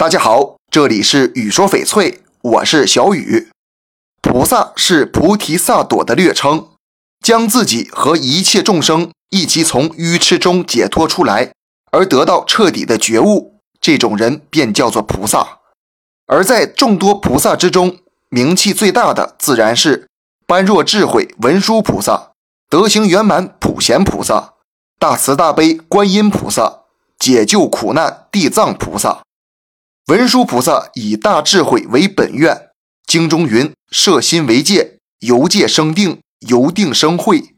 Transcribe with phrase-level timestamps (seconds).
[0.00, 3.48] 大家好，这里是雨说翡翠，我是小雨。
[4.22, 6.68] 菩萨是菩提萨埵的略称，
[7.20, 11.52] 将自己和一切众生一起从愚痴中解脱出来，
[11.90, 15.58] 而得到彻底的觉悟，这种人便叫做菩萨。
[16.28, 20.06] 而在众多菩萨之中，名气最大的自然是
[20.46, 22.30] 般若智慧文殊菩萨、
[22.70, 24.54] 德行圆满普贤菩萨、
[25.00, 26.82] 大慈大悲观音菩萨、
[27.18, 29.24] 解救苦难地藏菩萨。
[30.08, 32.70] 文殊菩萨以大智慧为本愿，
[33.06, 37.54] 经中云：“摄心为戒，由戒生定，由定生慧。”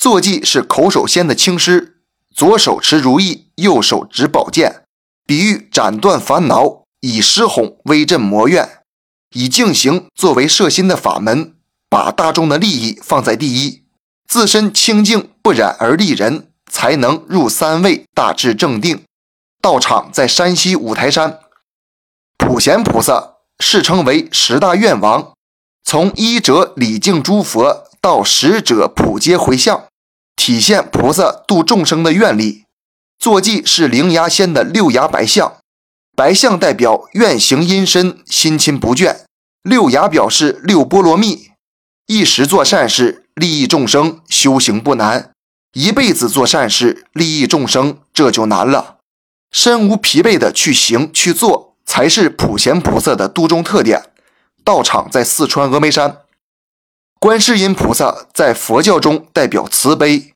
[0.00, 1.98] 坐骑是口手仙的青狮，
[2.34, 4.84] 左手持如意，右手执宝剑，
[5.26, 8.66] 比喻斩断烦恼，以狮吼威震魔怨，
[9.34, 11.52] 以净行作为摄心的法门，
[11.90, 13.82] 把大众的利益放在第一，
[14.26, 19.02] 自身清净不染而利人，才能入三位大智正定。
[19.60, 21.39] 道场在山西五台山。
[22.40, 25.34] 普贤菩萨世称为十大愿王，
[25.84, 29.84] 从一者礼敬诸佛到十者普皆回向，
[30.34, 32.64] 体现菩萨度众生的愿力。
[33.18, 35.58] 坐骑是灵牙仙的六牙白象，
[36.16, 39.14] 白象代表愿行阴身，心亲不倦；
[39.62, 41.50] 六牙表示六波罗蜜，
[42.06, 45.30] 一时做善事利益众生，修行不难；
[45.74, 48.96] 一辈子做善事利益众生，这就难了。
[49.52, 51.69] 身无疲惫的去行去做。
[51.90, 54.12] 才是普贤菩萨的度众特点。
[54.62, 56.18] 道场在四川峨眉山。
[57.18, 60.32] 观世音菩萨在佛教中代表慈悲，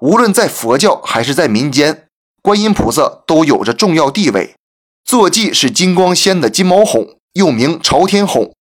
[0.00, 2.08] 无论在佛教还是在民间，
[2.42, 4.54] 观音菩萨都有着重要地位。
[5.02, 8.52] 坐骑是金光仙的金毛哄，又名朝天哄。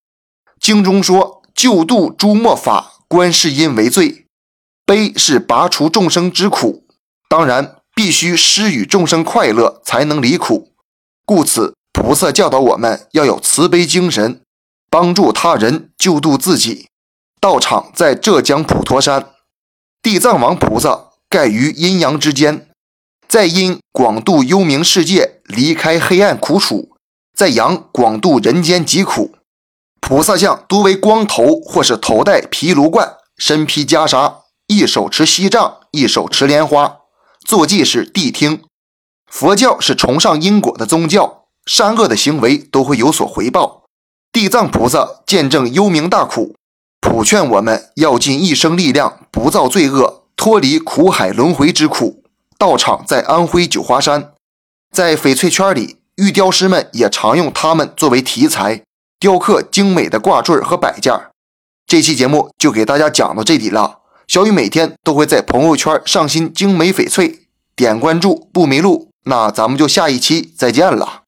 [0.57, 4.25] 经中说：“救度诸末法，观世音为最。”
[4.87, 6.85] 悲是拔除众生之苦，
[7.27, 10.71] 当然必须施与众生快乐，才能离苦。
[11.25, 11.73] 故此。
[11.97, 14.39] 菩萨教导我们要有慈悲精神，
[14.87, 16.89] 帮助他人，救度自己。
[17.41, 19.31] 道场在浙江普陀山，
[20.03, 22.69] 地藏王菩萨盖于阴阳之间，
[23.27, 26.89] 在阴广度幽冥世界，离开黑暗苦楚；
[27.35, 29.35] 在阳广度人间疾苦。
[29.99, 36.99] 菩萨像多为光头，或是头戴毗卢冠，身披袈裟，一手持锡杖，一手持莲花，
[37.43, 38.63] 坐骑是谛听。
[39.25, 41.46] 佛教是崇尚因果的宗教。
[41.67, 43.83] 善恶的行为都会有所回报。
[44.31, 46.55] 地藏菩萨见证幽冥大苦，
[47.01, 52.23] 普劝我们要尽一生力量，不造罪恶，脱离苦海轮回之苦。
[52.57, 54.31] 道场在安徽九华山，
[54.91, 58.81] 在翡翠圈里，玉雕师们也常用它们作为题材，
[59.19, 61.13] 雕刻精美的挂坠和摆件。
[61.85, 63.99] 这期节目就给大家讲到这里了。
[64.27, 69.09] 小雨每天都会在朋友圈上新精美翡翠，点关注不迷路。
[69.25, 71.26] 那咱们就下一期再见了。